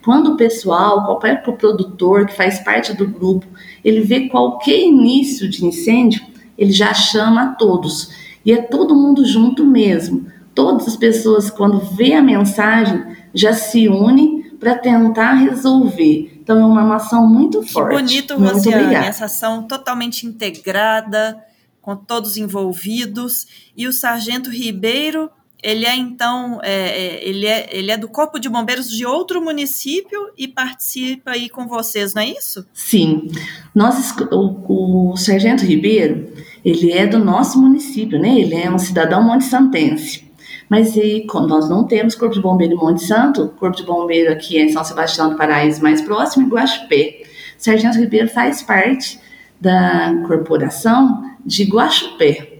quando 0.03 0.33
o 0.33 0.37
pessoal, 0.37 1.05
qualquer 1.05 1.43
produtor 1.43 2.25
que 2.25 2.35
faz 2.35 2.59
parte 2.59 2.93
do 2.93 3.07
grupo, 3.07 3.45
ele 3.83 4.01
vê 4.01 4.29
qualquer 4.29 4.79
início 4.79 5.49
de 5.49 5.65
incêndio, 5.65 6.25
ele 6.57 6.71
já 6.71 6.93
chama 6.93 7.43
a 7.43 7.47
todos. 7.55 8.11
E 8.45 8.51
é 8.51 8.61
todo 8.61 8.95
mundo 8.95 9.25
junto 9.25 9.65
mesmo. 9.65 10.25
Todas 10.55 10.87
as 10.87 10.95
pessoas, 10.95 11.49
quando 11.49 11.79
vê 11.79 12.13
a 12.13 12.21
mensagem, 12.21 13.03
já 13.33 13.53
se 13.53 13.87
unem 13.87 14.51
para 14.59 14.77
tentar 14.77 15.33
resolver. 15.33 16.39
Então 16.41 16.59
é 16.59 16.65
uma 16.65 16.95
ação 16.95 17.27
muito 17.27 17.61
forte. 17.63 17.95
Que 17.95 18.01
bonito, 18.01 18.35
Rosiane, 18.37 18.95
essa 18.95 19.25
ação 19.25 19.63
totalmente 19.63 20.25
integrada, 20.25 21.37
com 21.81 21.95
todos 21.95 22.37
envolvidos. 22.37 23.45
E 23.75 23.87
o 23.87 23.93
Sargento 23.93 24.49
Ribeiro 24.49 25.29
ele 25.61 25.85
é 25.85 25.95
então 25.95 26.59
é, 26.63 26.71
é, 26.73 27.27
ele, 27.27 27.45
é, 27.45 27.69
ele 27.71 27.91
é 27.91 27.97
do 27.97 28.07
Corpo 28.07 28.39
de 28.39 28.47
Bombeiros 28.47 28.89
de 28.89 29.05
outro 29.05 29.41
município 29.41 30.31
e 30.37 30.47
participa 30.47 31.31
aí 31.31 31.49
com 31.49 31.67
vocês, 31.67 32.13
não 32.13 32.21
é 32.21 32.29
isso? 32.29 32.65
Sim. 32.73 33.27
Nós, 33.75 34.15
o, 34.31 35.11
o 35.11 35.17
Sargento 35.17 35.65
Ribeiro, 35.65 36.31
ele 36.63 36.91
é 36.91 37.05
do 37.05 37.19
nosso 37.19 37.59
município, 37.59 38.19
né? 38.19 38.39
Ele 38.39 38.55
é 38.55 38.71
um 38.71 38.79
cidadão 38.79 39.23
monte-santense. 39.23 40.29
Mas 40.69 40.95
e, 40.95 41.25
nós 41.47 41.67
não 41.67 41.83
temos 41.83 42.15
Corpo 42.15 42.35
de 42.35 42.41
Bombeiro 42.41 42.73
em 42.73 42.77
Monte 42.77 43.03
Santo, 43.03 43.53
Corpo 43.57 43.75
de 43.75 43.83
Bombeiro 43.83 44.31
aqui 44.31 44.59
em 44.59 44.69
São 44.69 44.83
Sebastião 44.83 45.31
do 45.31 45.35
Paraíso, 45.35 45.81
mais 45.81 46.01
próximo, 46.01 46.45
em 46.45 46.49
Guaxupé. 46.49 47.23
Sargento 47.57 47.97
Ribeiro 47.97 48.29
faz 48.29 48.61
parte 48.61 49.19
da 49.59 50.23
corporação 50.27 51.23
de 51.43 51.63
Guaxupé. 51.63 52.58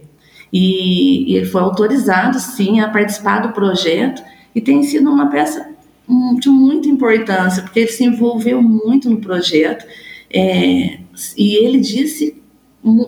E, 0.52 1.36
ele 1.36 1.46
foi 1.46 1.62
autorizado, 1.62 2.38
sim, 2.38 2.80
a 2.80 2.88
participar 2.88 3.40
do 3.40 3.52
projeto 3.52 4.22
e 4.54 4.60
tem 4.60 4.82
sido 4.82 5.10
uma 5.10 5.28
peça 5.28 5.70
de 6.40 6.48
muita 6.48 6.88
importância, 6.88 7.62
porque 7.62 7.80
ele 7.80 7.88
se 7.88 8.04
envolveu 8.04 8.60
muito 8.60 9.08
no 9.08 9.18
projeto 9.18 9.86
é, 10.32 10.98
e 11.36 11.54
ele 11.54 11.78
disse, 11.78 12.42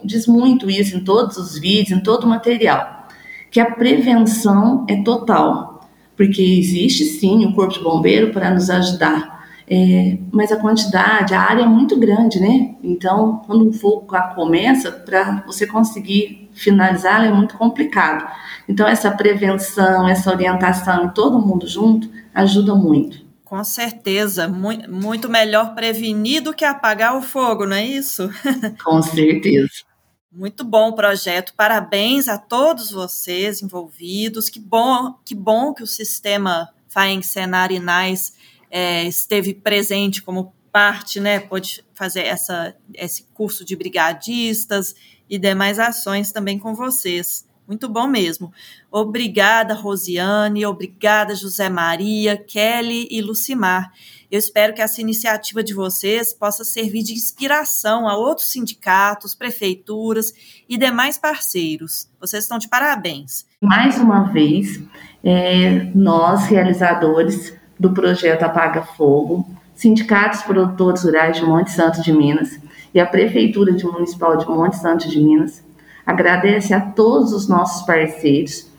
diz 0.04 0.26
muito 0.28 0.70
isso 0.70 0.96
em 0.96 1.02
todos 1.02 1.36
os 1.36 1.58
vídeos, 1.58 1.98
em 1.98 2.02
todo 2.02 2.24
o 2.24 2.28
material, 2.28 3.08
que 3.50 3.58
a 3.58 3.72
prevenção 3.72 4.86
é 4.88 5.02
total, 5.02 5.88
porque 6.16 6.40
existe 6.40 7.04
sim 7.04 7.44
o 7.44 7.52
Corpo 7.54 7.74
de 7.74 7.80
Bombeiro 7.80 8.30
para 8.30 8.50
nos 8.50 8.70
ajudar 8.70 9.32
é, 9.74 10.18
mas 10.30 10.52
a 10.52 10.56
quantidade, 10.56 11.34
a 11.34 11.40
área 11.40 11.62
é 11.62 11.66
muito 11.66 11.98
grande, 11.98 12.40
né? 12.40 12.74
Então, 12.82 13.40
quando 13.46 13.66
um 13.66 13.72
fogo 13.72 14.06
começa, 14.34 14.90
para 14.90 15.42
você 15.46 15.66
conseguir 15.66 16.41
finalizar, 16.54 17.24
é 17.24 17.30
muito 17.30 17.56
complicado. 17.56 18.30
Então, 18.68 18.86
essa 18.86 19.10
prevenção, 19.10 20.08
essa 20.08 20.30
orientação 20.30 21.06
e 21.06 21.10
todo 21.10 21.38
mundo 21.38 21.66
junto 21.66 22.10
ajuda 22.34 22.74
muito. 22.74 23.22
Com 23.44 23.62
certeza, 23.64 24.48
muito, 24.48 25.28
melhor 25.28 25.74
prevenir 25.74 26.42
do 26.42 26.54
que 26.54 26.64
apagar 26.64 27.16
o 27.16 27.20
fogo, 27.20 27.66
não 27.66 27.76
é 27.76 27.84
isso? 27.84 28.30
Com 28.82 29.02
certeza. 29.02 29.84
Muito 30.30 30.64
bom 30.64 30.88
o 30.88 30.94
projeto. 30.94 31.52
Parabéns 31.54 32.28
a 32.28 32.38
todos 32.38 32.90
vocês 32.90 33.60
envolvidos. 33.60 34.48
Que 34.48 34.58
bom, 34.58 35.14
que 35.22 35.34
bom 35.34 35.74
que 35.74 35.82
o 35.82 35.86
sistema 35.86 36.70
FAENG 36.88 37.22
Senar 37.22 37.70
Inais 37.70 38.32
é, 38.70 39.04
esteve 39.04 39.52
presente 39.52 40.22
como 40.22 40.54
parte, 40.72 41.20
né? 41.20 41.38
Pode 41.38 41.84
fazer 41.92 42.22
essa, 42.22 42.74
esse 42.94 43.24
curso 43.34 43.66
de 43.66 43.76
brigadistas 43.76 44.94
e 45.32 45.38
demais 45.38 45.78
ações 45.78 46.30
também 46.30 46.58
com 46.58 46.74
vocês. 46.74 47.48
Muito 47.66 47.88
bom 47.88 48.06
mesmo. 48.06 48.52
Obrigada, 48.90 49.72
Rosiane. 49.72 50.66
Obrigada, 50.66 51.34
José 51.34 51.70
Maria, 51.70 52.36
Kelly 52.36 53.08
e 53.10 53.22
Lucimar. 53.22 53.90
Eu 54.30 54.38
espero 54.38 54.74
que 54.74 54.82
essa 54.82 55.00
iniciativa 55.00 55.64
de 55.64 55.72
vocês 55.72 56.34
possa 56.34 56.64
servir 56.64 57.02
de 57.02 57.14
inspiração 57.14 58.06
a 58.06 58.14
outros 58.14 58.48
sindicatos, 58.48 59.34
prefeituras 59.34 60.34
e 60.68 60.76
demais 60.76 61.16
parceiros. 61.16 62.10
Vocês 62.20 62.44
estão 62.44 62.58
de 62.58 62.68
parabéns. 62.68 63.46
Mais 63.58 63.96
uma 63.96 64.24
vez, 64.24 64.82
é, 65.24 65.90
nós, 65.94 66.44
realizadores 66.44 67.54
do 67.80 67.94
projeto 67.94 68.42
Apaga 68.42 68.82
Fogo, 68.82 69.48
sindicatos 69.74 70.42
produtores 70.42 71.04
rurais 71.04 71.38
de 71.38 71.42
Monte 71.42 71.70
Santo 71.70 72.02
de 72.02 72.12
Minas 72.12 72.60
e 72.94 73.00
a 73.00 73.06
Prefeitura 73.06 73.72
de 73.72 73.84
Municipal 73.84 74.36
de 74.36 74.46
Monte 74.48 74.76
Santo 74.76 75.08
de 75.08 75.20
Minas, 75.20 75.62
agradece 76.04 76.74
a 76.74 76.80
todos 76.80 77.32
os 77.32 77.48
nossos 77.48 77.86
parceiros, 77.86 78.70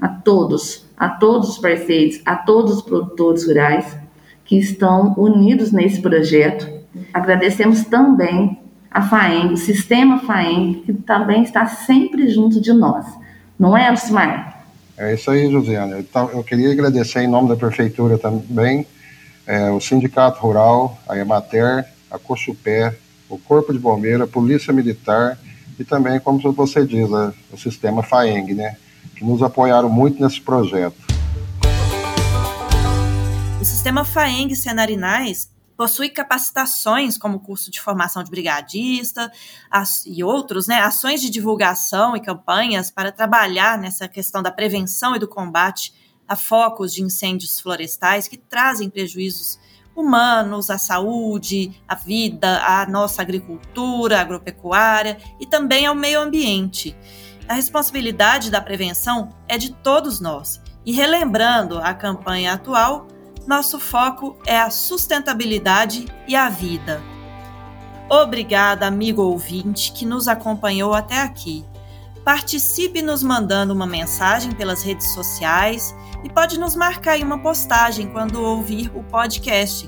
a 0.00 0.08
todos, 0.08 0.86
a 0.96 1.08
todos 1.08 1.50
os 1.50 1.58
parceiros, 1.58 2.20
a 2.24 2.36
todos 2.36 2.76
os 2.76 2.82
produtores 2.82 3.46
rurais 3.46 3.96
que 4.44 4.56
estão 4.58 5.14
unidos 5.16 5.72
nesse 5.72 6.00
projeto. 6.00 6.68
Agradecemos 7.12 7.84
também 7.84 8.58
a 8.90 9.02
FAENG, 9.02 9.54
o 9.54 9.56
sistema 9.56 10.20
FAENG, 10.20 10.82
que 10.86 10.92
também 10.92 11.42
está 11.42 11.66
sempre 11.66 12.28
junto 12.28 12.60
de 12.60 12.72
nós. 12.72 13.04
Não 13.58 13.76
é, 13.76 13.88
Alcimar? 13.88 14.64
É 14.96 15.12
isso 15.12 15.30
aí, 15.30 15.50
Josiane. 15.50 16.00
Então, 16.00 16.30
eu 16.30 16.42
queria 16.42 16.72
agradecer 16.72 17.20
em 17.20 17.28
nome 17.28 17.48
da 17.48 17.56
Prefeitura 17.56 18.16
também, 18.16 18.86
é, 19.46 19.70
o 19.70 19.80
Sindicato 19.80 20.40
Rural, 20.40 20.98
a 21.06 21.16
Emater, 21.18 21.84
a 22.10 22.18
Cochupé, 22.18 22.96
o 23.28 23.38
Corpo 23.38 23.72
de 23.72 23.78
Bombeiro, 23.78 24.24
a 24.24 24.26
Polícia 24.26 24.72
Militar 24.72 25.38
e 25.78 25.84
também, 25.84 26.18
como 26.20 26.40
você 26.52 26.86
diz, 26.86 27.08
o 27.52 27.56
sistema 27.58 28.02
FAENG, 28.02 28.54
né, 28.54 28.76
que 29.14 29.24
nos 29.24 29.42
apoiaram 29.42 29.88
muito 29.88 30.22
nesse 30.22 30.40
projeto. 30.40 30.96
O 33.60 33.64
sistema 33.64 34.04
FAENG 34.04 34.54
Senarinais 34.54 35.50
possui 35.76 36.08
capacitações 36.08 37.18
como 37.18 37.40
curso 37.40 37.70
de 37.70 37.80
formação 37.80 38.24
de 38.24 38.30
brigadista 38.30 39.30
as, 39.70 40.04
e 40.06 40.24
outros, 40.24 40.66
né, 40.66 40.80
ações 40.80 41.20
de 41.20 41.28
divulgação 41.28 42.16
e 42.16 42.20
campanhas 42.20 42.90
para 42.90 43.12
trabalhar 43.12 43.78
nessa 43.78 44.08
questão 44.08 44.42
da 44.42 44.50
prevenção 44.50 45.14
e 45.14 45.18
do 45.18 45.28
combate 45.28 45.92
a 46.26 46.34
focos 46.34 46.92
de 46.92 47.02
incêndios 47.02 47.60
florestais 47.60 48.26
que 48.26 48.36
trazem 48.36 48.88
prejuízos 48.88 49.58
humanos, 49.96 50.70
à 50.70 50.78
saúde, 50.78 51.82
à 51.88 51.94
vida, 51.94 52.60
à 52.62 52.86
nossa 52.86 53.22
agricultura, 53.22 54.20
agropecuária 54.20 55.18
e 55.40 55.46
também 55.46 55.86
ao 55.86 55.94
meio 55.94 56.20
ambiente. 56.20 56.96
A 57.48 57.54
responsabilidade 57.54 58.50
da 58.50 58.60
prevenção 58.60 59.30
é 59.48 59.56
de 59.56 59.72
todos 59.72 60.20
nós. 60.20 60.60
E 60.84 60.92
relembrando 60.92 61.78
a 61.78 61.94
campanha 61.94 62.52
atual, 62.52 63.08
nosso 63.46 63.78
foco 63.80 64.36
é 64.46 64.58
a 64.58 64.70
sustentabilidade 64.70 66.06
e 66.28 66.36
a 66.36 66.48
vida. 66.48 67.00
Obrigada, 68.08 68.86
amigo 68.86 69.22
ouvinte, 69.22 69.92
que 69.92 70.04
nos 70.04 70.28
acompanhou 70.28 70.94
até 70.94 71.22
aqui. 71.22 71.64
Participe 72.26 73.00
nos 73.02 73.22
mandando 73.22 73.72
uma 73.72 73.86
mensagem 73.86 74.50
pelas 74.50 74.82
redes 74.82 75.14
sociais 75.14 75.94
e 76.24 76.28
pode 76.28 76.58
nos 76.58 76.74
marcar 76.74 77.16
em 77.16 77.22
uma 77.22 77.38
postagem 77.38 78.08
quando 78.08 78.42
ouvir 78.42 78.90
o 78.96 79.04
podcast 79.04 79.86